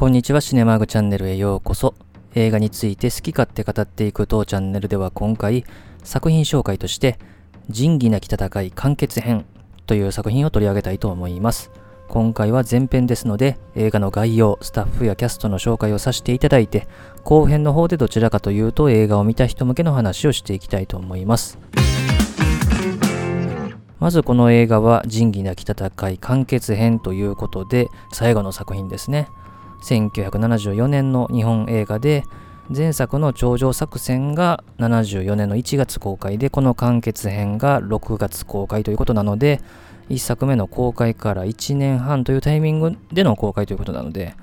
[0.00, 1.92] こんにちは、シネマーグチャンネルへようこそ。
[2.34, 5.66] 映画について好き勝手語っていく当チャンネルでは今回、
[6.02, 7.18] 作品紹介として、
[7.68, 9.44] 仁義なき戦い完結編
[9.84, 11.70] という作品を取り上げたいと思います。
[12.08, 16.88] 今回は前編ですので、映画の概要、スタッフやキャストの紹介をさせていただいて、
[17.22, 21.58] 後編の方でどちらかというと映画を見た人向けの話をしていきたいと思います。
[23.98, 29.28] まずこの映画は仁義なき戦い完結編ということで最後の作品ですね。
[29.82, 32.24] 1974年の日本映画で
[32.74, 39.60] 前作の頂上作戦が74年の1月公開でこの完結編が6月公開ということなので
[40.08, 44.36] 1作目の公開から1年半というタイミングでの公開ということなので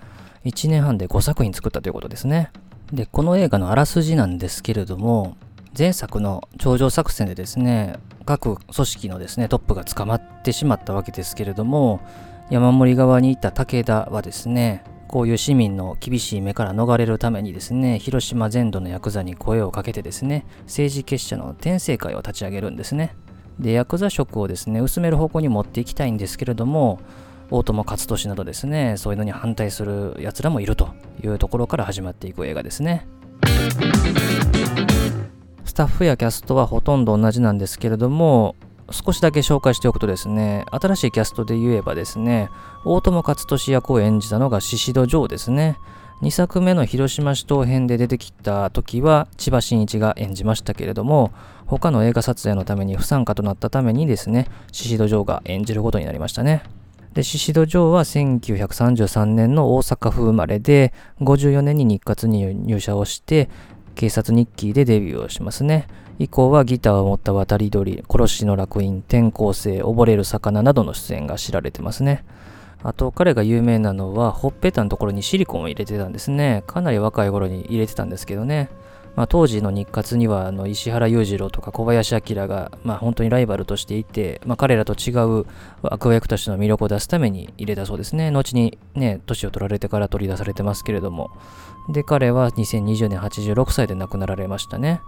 [0.45, 2.52] 1年半で5作品作ったということですね。
[2.92, 5.36] で、この映画のあらすじなんですけれども
[5.78, 12.02] 前作の頂上作戦でですね各組織のですねトップが捕まってしまったわけですけれども
[12.50, 23.16] 山盛り側にいた武田はですねこういう市民の厳しい目から逃れるためにですね広島全土のヤクザに声をかけてですね政治結社の転生会を立ち上げるんですね。
[23.59, 27.00] でヤクザ色をですね薄める方向に持っていきたいんですけれども
[27.50, 30.89] 大友克俊などですねそういうのに反対する奴らもいると
[31.23, 33.08] いうところから始まっていく映画ですね。
[35.63, 38.55] スタッフやキャストはほとんど同じなんですけれども、
[38.92, 42.50] 少しだけ紹介しておくとですね、新しいキャストで言えばですね、
[42.86, 45.78] 大友克俊役を演じたのが宍戸城ですね。
[46.22, 51.32] 2作目の広島市東編で出てきた時は千葉真一が演じましたけれども、
[51.66, 56.64] 他の映画撮影のために不参加となったためにですね、宍戸城が演じることになりましたね。
[57.14, 63.50] で、宍戸城は1933年の大阪府生まれで、54年に日活に入社をして、
[63.98, 65.88] 警察日記でデビューをしますね。
[66.20, 72.23] 以降はギターを持った渡り鳥、殺しの楽園、転校生、溺れる魚などの出演が知られてますね。
[72.84, 76.63] あと彼が有名なのはほっぺたのところにシリコンを入れてたんですね。
[76.68, 78.69] かなり若い頃に入れてたんですけどね。
[79.17, 85.47] まあ、当時の日活にはあの石原裕次郎とか小林明が、まあ、本当にライバルとしていて、まあ、彼らと違う
[85.81, 88.29] 悪役たちの魅力を出すために入れたそうですね。
[88.29, 91.31] 後にね、年を取られてから取り出されてますけれども。
[91.89, 95.01] で、彼は2020年86歳で亡くなられましたね。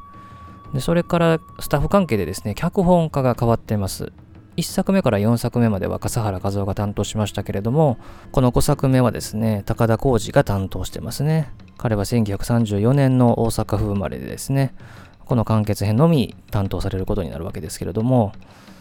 [0.74, 4.12] で、それからスタッフ関係でですね、脚本家が変わってます。
[4.58, 8.00] 1作目から4作目までは笠原和夫が担当しましたけれども、
[8.32, 11.52] この5作目はですね、高田浩二が担当してますね。
[11.80, 14.76] 彼は1934年の大阪府生まれでですね、
[15.26, 18.34] この完結編のみ担当されることになるわけですけれども、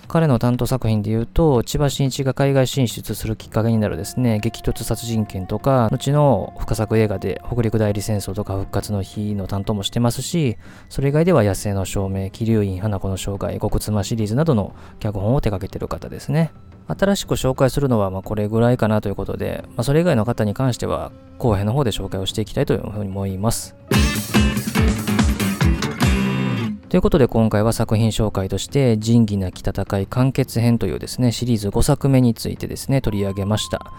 [0.09, 10.57] 彼の担当作品で言うと、千葉真一が海外進出するきっかけになるですね、激突殺人剣とか、後の深作映画で北陸代理戦争とか復活の日の担当もしてますし、
[10.89, 16.51] それ以外では野生の証明、桐生院花子の生涯、極妻シリーズなどの脚本を手掛けてる方ですね。
[16.89, 23.77] 新しく紹介するのはまこれぐらいかなということで、まあ、それ以外の方に関しては後編の方で紹介をしていきたいというふうに思います。
[26.89, 33.93] ということで今回は作品紹介として仁義なき戦い完結編というですねシリーズ5作目についてですね取り上げました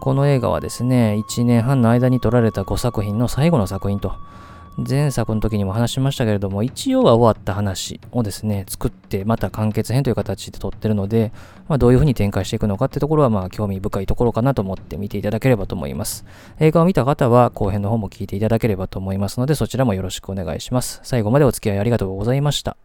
[0.00, 4.14] この映画はですね1年半の間に撮られた5作品の最後の作品と
[4.76, 11.32] 前作の時にも話しましたけれども、一応は終わった話をですね、作ってまた完結編という形で撮ってるので、
[11.68, 16.24] まあ、どういう風に展開していくのかってところはまあ興味深いところかなと思って見ていただければと思います。
[16.58, 21.00] 映画を見た方は後編の方も聞いていただければと思いますので、そちらもよろしくお願いします。
[21.02, 22.76] 最後までお付き合いありがとうございました。